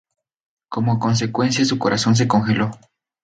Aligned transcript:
Como 0.67 0.97
consecuencia 0.97 1.63
su 1.63 1.77
corazón 1.77 2.15
se 2.15 2.27
congeló. 2.27 2.71